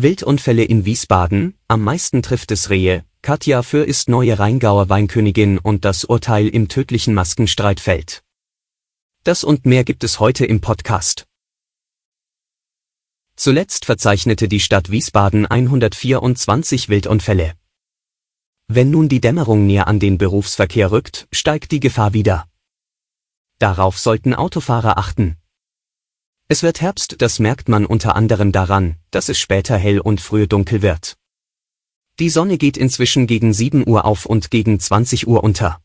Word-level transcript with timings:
Wildunfälle 0.00 0.62
in 0.62 0.84
Wiesbaden, 0.84 1.58
am 1.66 1.82
meisten 1.82 2.22
trifft 2.22 2.52
es 2.52 2.70
Rehe, 2.70 3.04
Katja 3.20 3.62
Für 3.62 3.84
ist 3.84 4.08
neue 4.08 4.38
Rheingauer 4.38 4.88
Weinkönigin 4.88 5.58
und 5.58 5.84
das 5.84 6.04
Urteil 6.04 6.46
im 6.46 6.68
tödlichen 6.68 7.14
Maskenstreit 7.14 7.80
fällt. 7.80 8.22
Das 9.24 9.42
und 9.42 9.66
mehr 9.66 9.82
gibt 9.82 10.04
es 10.04 10.20
heute 10.20 10.46
im 10.46 10.60
Podcast. 10.60 11.26
Zuletzt 13.34 13.86
verzeichnete 13.86 14.46
die 14.46 14.60
Stadt 14.60 14.92
Wiesbaden 14.92 15.46
124 15.46 16.88
Wildunfälle. 16.88 17.54
Wenn 18.68 18.90
nun 18.90 19.08
die 19.08 19.20
Dämmerung 19.20 19.66
näher 19.66 19.88
an 19.88 19.98
den 19.98 20.16
Berufsverkehr 20.16 20.92
rückt, 20.92 21.26
steigt 21.32 21.72
die 21.72 21.80
Gefahr 21.80 22.12
wieder. 22.12 22.46
Darauf 23.58 23.98
sollten 23.98 24.34
Autofahrer 24.34 24.96
achten. 24.96 25.37
Es 26.50 26.62
wird 26.62 26.80
Herbst, 26.80 27.16
das 27.18 27.40
merkt 27.40 27.68
man 27.68 27.84
unter 27.84 28.16
anderem 28.16 28.52
daran, 28.52 28.96
dass 29.10 29.28
es 29.28 29.38
später 29.38 29.76
hell 29.76 30.00
und 30.00 30.22
früh 30.22 30.46
dunkel 30.46 30.80
wird. 30.80 31.18
Die 32.18 32.30
Sonne 32.30 32.56
geht 32.56 32.78
inzwischen 32.78 33.26
gegen 33.26 33.52
7 33.52 33.86
Uhr 33.86 34.06
auf 34.06 34.24
und 34.24 34.50
gegen 34.50 34.80
20 34.80 35.28
Uhr 35.28 35.44
unter. 35.44 35.82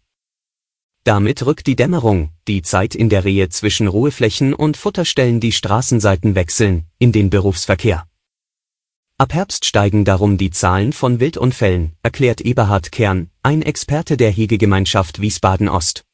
Damit 1.03 1.45
rückt 1.45 1.67
die 1.67 1.75
Dämmerung, 1.75 2.29
die 2.47 2.61
Zeit 2.61 2.95
in 2.95 3.09
der 3.09 3.25
Rehe 3.25 3.49
zwischen 3.49 3.87
Ruheflächen 3.87 4.53
und 4.53 4.77
Futterstellen 4.77 5.41
die 5.41 5.51
Straßenseiten 5.51 6.33
wechseln, 6.33 6.85
in 6.97 7.11
den 7.11 7.29
Berufsverkehr. 7.29 8.07
Ab 9.17 9.33
Herbst 9.33 9.65
steigen 9.65 10.05
darum 10.05 10.37
die 10.37 10.49
Zahlen 10.49 10.93
von 10.93 11.19
Wildunfällen, 11.19 11.91
erklärt 12.03 12.39
Eberhard 12.39 12.93
Kern, 12.93 13.29
ein 13.43 13.63
Experte 13.63 14.15
der 14.15 14.31
Hegegemeinschaft 14.31 15.19
Wiesbaden 15.19 15.67
Ost. 15.67 16.05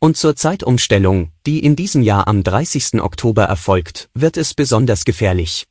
Und 0.00 0.16
zur 0.16 0.36
Zeitumstellung, 0.36 1.32
die 1.44 1.64
in 1.64 1.74
diesem 1.74 2.02
Jahr 2.02 2.28
am 2.28 2.44
30. 2.44 3.00
Oktober 3.00 3.44
erfolgt, 3.44 4.10
wird 4.14 4.36
es 4.36 4.54
besonders 4.54 5.04
gefährlich. 5.04 5.66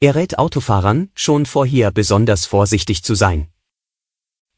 Er 0.00 0.14
rät 0.14 0.38
Autofahrern, 0.38 1.10
schon 1.14 1.44
vorher 1.44 1.90
besonders 1.90 2.46
vorsichtig 2.46 3.02
zu 3.02 3.14
sein. 3.14 3.48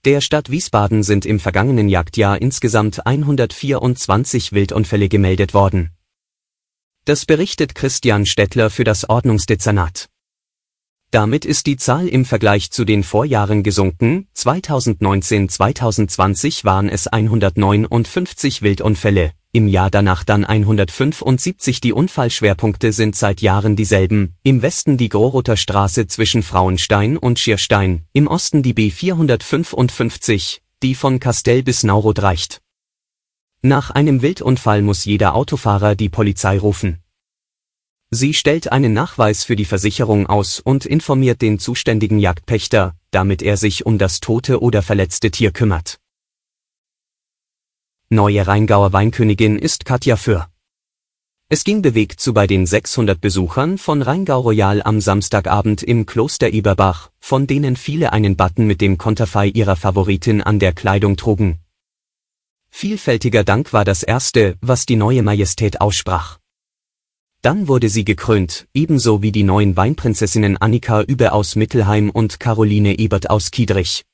Der 0.05 0.21
Stadt 0.21 0.51
Wiesbaden 0.51 1.03
sind 1.03 1.27
im 1.27 1.41
vergangenen 1.41 1.89
Jagdjahr 1.89 2.41
insgesamt 2.41 3.07
124 3.07 4.53
Wildunfälle 4.53 5.09
gemeldet 5.09 5.53
worden. 5.53 5.91
Das 7.07 7.27
berichtet 7.27 7.75
Christian 7.75 8.25
Stettler 8.25 8.71
für 8.71 8.85
das 8.85 9.09
Ordnungsdezernat. 9.09 10.10
Damit 11.13 11.45
ist 11.45 11.67
die 11.67 11.77
Zahl 11.77 12.07
im 12.07 12.25
Vergleich 12.25 12.71
zu 12.71 12.85
den 12.85 13.03
Vorjahren 13.03 13.65
gesunken, 13.65 14.29
2019-2020 14.37 16.65
waren 16.65 16.89
es 16.89 17.09
159 17.09 18.63
Wildunfälle, 18.63 19.33
im 19.51 19.67
Jahr 19.67 19.91
danach 19.91 20.23
dann 20.23 20.45
175 20.45 21.81
Die 21.81 21.93
Unfallschwerpunkte 21.93 22.93
sind 22.93 23.17
seit 23.17 23.41
Jahren 23.41 23.75
dieselben, 23.75 24.37
im 24.45 24.63
Westen 24.63 24.99
die 24.99 25.09
Grohroter 25.09 25.57
Straße 25.57 26.07
zwischen 26.07 26.45
Frauenstein 26.45 27.17
und 27.17 27.41
Schierstein, 27.41 28.05
im 28.13 28.29
Osten 28.29 28.63
die 28.63 28.75
B455, 28.75 30.61
die 30.85 30.95
von 30.95 31.19
Kastell 31.19 31.65
bis 31.65 31.83
Nauroth 31.83 32.23
reicht. 32.23 32.61
Nach 33.63 33.91
einem 33.91 34.23
Wildunfall 34.23 34.83
muss 34.83 35.05
jeder 35.05 35.35
Autofahrer 35.35 35.97
die 35.97 36.09
Polizei 36.09 36.57
rufen. 36.57 37.01
Sie 38.13 38.35
stellt 38.35 38.73
einen 38.73 38.93
Nachweis 38.93 39.45
für 39.45 39.55
die 39.55 39.65
Versicherung 39.65 40.27
aus 40.27 40.59
und 40.59 40.85
informiert 40.85 41.41
den 41.43 41.61
zuständigen 41.61 42.19
Jagdpächter, 42.19 42.97
damit 43.13 43.41
er 43.41 43.57
sich 43.57 43.87
um 43.87 43.99
das 43.99 44.19
tote 44.19 44.61
oder 44.61 44.83
verletzte 44.83 45.31
Tier 45.31 45.53
kümmert. 45.53 46.01
Neue 48.09 48.45
Rheingauer 48.45 48.93
Weinkönigin 48.93 49.57
ist 49.57 49.85
Katja 49.85 50.17
Für. 50.17 50.49
Es 51.49 51.63
ging 51.63 51.83
bewegt 51.83 52.19
zu 52.19 52.35
bei 52.35 52.49
den 52.49 52.67
600 52.67 53.21
Besuchern 53.21 53.79
von 53.79 54.03
Rheingau 54.03 54.41
Royal 54.41 54.83
am 54.83 55.01
Samstagabend 55.01 55.85
im 55.85 56.05
Kloster 56.05 56.53
Eberbach, 56.53 57.13
von 57.21 57.47
denen 57.47 57.77
viele 57.77 58.13
einen 58.13 58.37
Button 58.37 58.67
mit 58.67 58.81
dem 58.81 58.99
Konterfei 58.99 59.47
ihrer 59.47 59.77
Favoritin 59.77 60.43
an 60.43 60.59
der 60.59 60.73
Kleidung 60.73 61.17
trugen. 61.17 61.61
Vielfältiger 62.71 63.45
Dank 63.45 63.73
war 63.73 63.85
das 63.85 64.03
erste, 64.03 64.57
was 64.61 64.85
die 64.85 64.97
neue 64.97 65.23
Majestät 65.23 65.81
aussprach. 65.81 66.40
Dann 67.43 67.69
wurde 67.69 67.89
sie 67.89 68.05
gekrönt, 68.05 68.69
ebenso 68.75 69.23
wie 69.23 69.33
die 69.33 69.45
neuen 69.45 69.75
Weinprinzessinnen 69.75 70.59
Annika 70.59 71.01
Übe 71.01 71.33
aus 71.33 71.57
Mittelheim 71.57 72.11
und 72.11 72.39
Caroline 72.39 72.99
Ebert 72.99 73.31
aus 73.31 73.51
Kiedrich. 73.51 74.05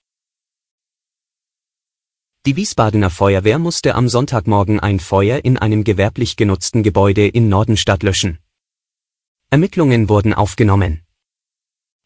Die 2.47 2.55
Wiesbadener 2.55 3.11
Feuerwehr 3.11 3.59
musste 3.59 3.97
am 3.97 4.09
Sonntagmorgen 4.09 4.79
ein 4.79 5.01
Feuer 5.01 5.45
in 5.45 5.59
einem 5.59 5.83
gewerblich 5.83 6.37
genutzten 6.37 6.85
Gebäude 6.85 7.27
in 7.27 7.49
Nordenstadt 7.49 8.05
löschen. 8.05 8.39
Ermittlungen 9.51 10.09
wurden 10.09 10.33
aufgenommen. 10.33 11.03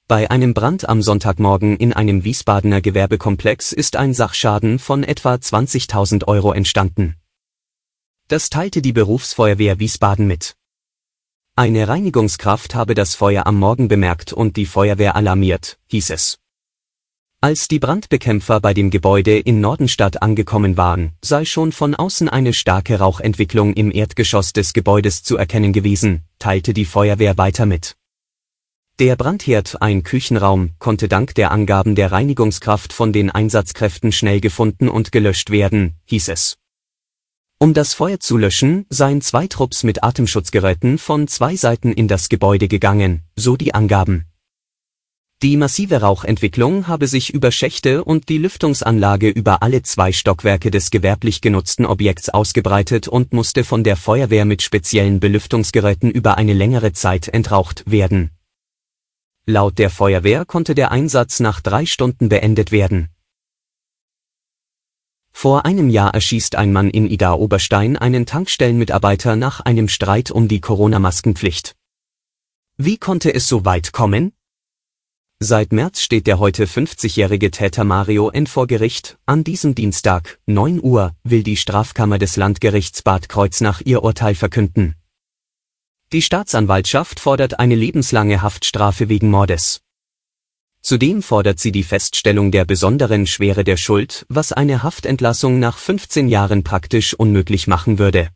Bei 0.08 0.31
einem 0.31 0.54
Brand 0.54 0.88
am 0.88 1.02
Sonntagmorgen 1.02 1.76
in 1.76 1.92
einem 1.92 2.25
Wiesbadener 2.25 2.81
Gewerbekomplex 2.81 3.72
ist 3.72 3.97
ein 3.97 4.14
Sachschaden 4.14 4.78
von 4.78 5.04
etwa 5.04 5.34
20.000 5.34 6.26
Euro 6.26 6.52
entstanden. 6.52 7.16
Das 8.28 8.48
teilte 8.48 8.81
die 8.81 8.94
Berufsfeuerwehr 8.94 9.78
Wiesbaden 9.78 10.26
mit. 10.26 10.56
Eine 11.60 11.88
Reinigungskraft 11.88 12.75
habe 12.75 12.94
das 12.94 13.15
Feuer 13.15 13.47
am 13.47 13.59
Morgen 13.59 13.88
bemerkt 13.88 14.32
und 14.32 14.56
die 14.56 14.65
Feuerwehr 14.65 15.15
alarmiert, 15.15 15.78
hieß 15.88 16.09
es. 16.09 16.38
Als 17.43 17.69
die 17.69 17.78
Brandbekämpfer 17.78 18.60
bei 18.60 18.72
dem 18.72 18.88
Gebäude 18.88 19.38
in 19.38 19.60
Nordenstadt 19.60 20.22
angekommen 20.22 20.78
waren, 20.78 21.12
sei 21.22 21.44
schon 21.44 21.72
von 21.72 21.94
außen 21.94 22.31
eine 22.31 22.54
starke 22.54 22.99
Rauchentwicklung 22.99 23.75
im 23.75 23.93
Erdgeschoss 23.93 24.54
des 24.54 24.72
Gebäudes 24.72 25.22
zu 25.22 25.37
erkennen 25.37 25.75
gewesen, 25.75 26.22
teilte 26.38 26.72
die 26.72 26.87
Feuerwehr 26.87 27.37
weiter 27.37 27.66
mit. 27.66 27.94
Der 28.99 29.16
Brandherd, 29.16 29.82
ein 29.82 30.03
Küchenraum, 30.03 30.70
konnte 30.78 31.09
dank 31.09 31.34
der 31.34 31.50
Angaben 31.50 31.94
der 31.94 32.10
Reinigungskraft 32.10 32.94
von 32.94 33.12
den 33.12 33.31
Einsatzkräften 33.31 34.12
schnell 34.12 34.41
gefunden 34.41 34.88
und 34.88 35.12
gelöscht 35.12 35.50
werden, 35.50 35.97
hieß 36.06 36.28
es. 36.28 36.59
Um 37.62 37.75
das 37.75 37.93
Feuer 37.93 38.19
zu 38.19 38.38
löschen, 38.38 38.87
seien 38.88 39.21
zwei 39.21 39.47
Trupps 39.47 39.82
mit 39.82 40.03
Atemschutzgeräten 40.03 40.97
von 40.97 41.28
zwei 41.28 41.56
Seiten 41.56 41.93
in 41.93 42.09
das 42.09 42.31
Gebäude 42.31 42.69
gegangen, 42.69 43.21
so 43.37 43.54
die 43.54 43.75
Angaben. 43.75 44.25
Die 45.43 45.59
massive 45.59 46.00
Rauchentwicklung 46.00 46.88
habe 46.88 47.06
sich 47.06 47.34
über 47.34 47.53
Schächte 47.53 48.03
und 48.03 48.31
die 48.31 48.38
Lüftungsanlage 48.38 49.28
über 49.28 49.62
alle 49.62 49.82
zwei 49.82 50.10
Stockwerke 50.10 50.70
des 50.70 50.91
gewerblich 50.91 51.43
genutzten 51.43 51.84
Objekts 51.84 52.31
ausgebreitet 52.31 53.09
und 53.09 53.34
musste 53.34 53.62
von 53.62 53.84
der 53.84 53.97
Feuerwehr 53.97 54.47
mit 54.47 54.62
speziellen 54.62 55.20
Belüftungsgeräten 55.20 56.10
über 56.10 56.38
eine 56.38 56.54
längere 56.54 56.94
Zeit 56.94 57.28
entraucht 57.28 57.84
werden. 57.91 58.31
Laut 59.44 59.78
der 59.78 59.91
Feuerwehr 59.91 60.47
konnte 60.47 60.75
der 60.75 60.93
Einsatz 60.93 61.41
nach 61.41 61.60
drei 61.60 61.84
Stunden 61.84 62.31
beendet 62.31 62.72
werden. 62.72 63.10
Vor 65.32 65.64
einem 65.64 65.88
Jahr 65.88 66.14
erschießt 66.14 66.56
ein 66.56 66.72
Mann 66.72 66.91
in 66.91 67.10
Ida-Oberstein 67.10 67.96
einen 67.96 68.26
Tankstellenmitarbeiter 68.26 69.36
nach 69.36 69.60
einem 69.60 69.88
Streit 69.88 70.30
um 70.30 70.48
die 70.48 70.60
Corona-Maskenpflicht. 70.60 71.76
Wie 72.76 72.98
konnte 72.98 73.34
es 73.34 73.48
so 73.48 73.64
weit 73.64 73.92
kommen? 73.92 74.32
Seit 75.38 75.72
März 75.72 76.02
steht 76.02 76.26
der 76.26 76.38
heute 76.38 76.66
50-jährige 76.66 77.50
Täter 77.50 77.84
Mario 77.84 78.28
N. 78.28 78.46
vor 78.46 78.66
Gericht. 78.66 79.19
An 79.25 79.43
diesem 79.43 79.75
Dienstag, 79.75 80.38
9 80.44 80.82
Uhr, 80.82 81.14
will 81.25 81.43
die 81.43 81.56
Strafkammer 81.56 82.19
des 82.19 82.37
Landgerichts 82.37 83.00
Bad 83.00 83.31
Kreuznach 83.31 83.81
ihr 83.82 84.02
Urteil 84.02 84.34
verkünden. 84.34 84.96
Die 86.12 86.20
Staatsanwaltschaft 86.20 87.20
fordert 87.20 87.58
eine 87.58 87.75
lebenslange 87.75 88.43
Haftstrafe 88.43 89.08
wegen 89.08 89.31
Mordes. 89.31 89.81
Zudem 90.82 91.23
fordert 91.23 91.61
sie 91.61 91.73
die 91.73 91.82
Feststellung 91.82 92.50
der 92.50 92.65
besonderen 92.65 93.27
Schwere 93.27 93.65
der 93.65 93.77
Schuld, 93.77 94.25
was 94.29 94.53
eine 94.53 94.82
Haftentlassung 94.82 95.59
nach 95.59 95.79
15 95.79 96.29
Jahren 96.29 96.65
praktisch 96.65 97.15
unmöglich 97.15 97.67
machen 97.67 97.99
würde. 97.99 98.31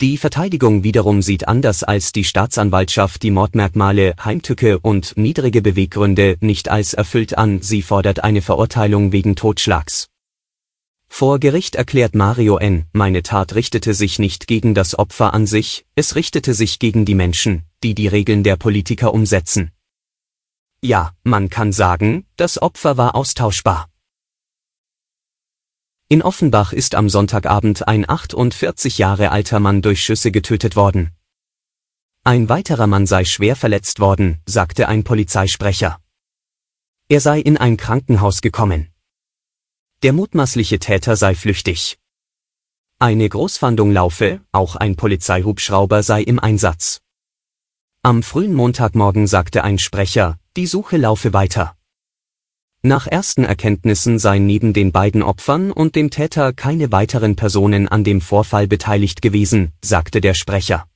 Die 0.00 0.16
Verteidigung 0.16 0.82
wiederum 0.82 1.22
sieht 1.22 1.46
anders 1.46 1.84
als 1.84 2.12
die 2.12 2.24
Staatsanwaltschaft 2.24 3.22
die 3.22 3.30
Mordmerkmale, 3.30 4.14
Heimtücke 4.24 4.78
und 4.80 5.16
niedrige 5.16 5.62
Beweggründe 5.62 6.36
nicht 6.40 6.68
als 6.68 6.94
erfüllt 6.94 7.38
an, 7.38 7.62
sie 7.62 7.82
fordert 7.82 8.22
eine 8.22 8.42
Verurteilung 8.42 9.12
wegen 9.12 9.36
Totschlags. 9.36 10.08
Vor 11.08 11.38
Gericht 11.38 11.76
erklärt 11.76 12.16
Mario 12.16 12.56
N., 12.56 12.86
meine 12.92 13.22
Tat 13.22 13.54
richtete 13.54 13.94
sich 13.94 14.18
nicht 14.18 14.48
gegen 14.48 14.74
das 14.74 14.98
Opfer 14.98 15.32
an 15.32 15.46
sich, 15.46 15.84
es 15.94 16.16
richtete 16.16 16.54
sich 16.54 16.80
gegen 16.80 17.04
die 17.04 17.14
Menschen, 17.14 17.62
die 17.84 17.94
die 17.94 18.08
Regeln 18.08 18.42
der 18.42 18.56
Politiker 18.56 19.14
umsetzen. 19.14 19.70
Ja, 20.84 21.14
man 21.22 21.48
kann 21.48 21.72
sagen, 21.72 22.26
das 22.36 22.60
Opfer 22.60 22.98
war 22.98 23.14
austauschbar. 23.14 23.88
In 26.10 26.20
Offenbach 26.20 26.74
ist 26.74 26.94
am 26.94 27.08
Sonntagabend 27.08 27.88
ein 27.88 28.06
48 28.06 28.98
Jahre 28.98 29.30
alter 29.30 29.60
Mann 29.60 29.80
durch 29.80 30.02
Schüsse 30.02 30.30
getötet 30.30 30.76
worden. 30.76 31.12
Ein 32.22 32.50
weiterer 32.50 32.86
Mann 32.86 33.06
sei 33.06 33.24
schwer 33.24 33.56
verletzt 33.56 33.98
worden, 33.98 34.42
sagte 34.44 34.86
ein 34.86 35.04
Polizeisprecher. 35.04 36.02
Er 37.08 37.20
sei 37.22 37.40
in 37.40 37.56
ein 37.56 37.78
Krankenhaus 37.78 38.42
gekommen. 38.42 38.92
Der 40.02 40.12
mutmaßliche 40.12 40.80
Täter 40.80 41.16
sei 41.16 41.34
flüchtig. 41.34 41.98
Eine 42.98 43.26
Großfahndung 43.26 43.90
laufe, 43.90 44.42
auch 44.52 44.76
ein 44.76 44.96
Polizeihubschrauber 44.96 46.02
sei 46.02 46.20
im 46.20 46.38
Einsatz. 46.38 47.00
Am 48.02 48.22
frühen 48.22 48.52
Montagmorgen 48.52 49.26
sagte 49.26 49.64
ein 49.64 49.78
Sprecher, 49.78 50.38
die 50.56 50.66
Suche 50.66 50.96
laufe 50.96 51.32
weiter. 51.32 51.76
Nach 52.82 53.06
ersten 53.06 53.44
Erkenntnissen 53.44 54.18
seien 54.18 54.46
neben 54.46 54.72
den 54.72 54.92
beiden 54.92 55.22
Opfern 55.22 55.72
und 55.72 55.96
dem 55.96 56.10
Täter 56.10 56.52
keine 56.52 56.92
weiteren 56.92 57.34
Personen 57.34 57.88
an 57.88 58.04
dem 58.04 58.20
Vorfall 58.20 58.68
beteiligt 58.68 59.20
gewesen, 59.20 59.72
sagte 59.82 60.20
der 60.20 60.34
Sprecher. 60.34 60.86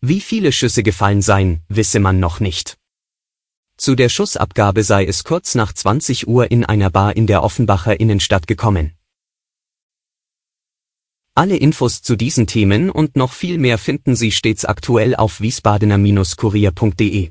Wie 0.00 0.20
viele 0.20 0.50
Schüsse 0.50 0.82
gefallen 0.82 1.22
seien, 1.22 1.62
wisse 1.68 2.00
man 2.00 2.18
noch 2.18 2.40
nicht. 2.40 2.78
Zu 3.76 3.94
der 3.94 4.08
Schussabgabe 4.08 4.82
sei 4.82 5.04
es 5.04 5.22
kurz 5.22 5.54
nach 5.54 5.72
20 5.72 6.26
Uhr 6.26 6.50
in 6.50 6.64
einer 6.64 6.90
Bar 6.90 7.14
in 7.14 7.28
der 7.28 7.44
Offenbacher 7.44 8.00
Innenstadt 8.00 8.48
gekommen. 8.48 8.94
Alle 11.36 11.56
Infos 11.56 12.02
zu 12.02 12.16
diesen 12.16 12.48
Themen 12.48 12.90
und 12.90 13.14
noch 13.14 13.32
viel 13.32 13.58
mehr 13.58 13.78
finden 13.78 14.16
Sie 14.16 14.32
stets 14.32 14.64
aktuell 14.64 15.14
auf 15.14 15.40
wiesbadener-kurier.de. 15.40 17.30